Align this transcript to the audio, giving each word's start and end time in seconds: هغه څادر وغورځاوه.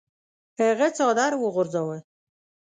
هغه 0.59 0.87
څادر 0.97 1.31
وغورځاوه. 1.41 1.97